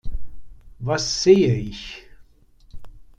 [0.79, 2.07] Was sehe ich…!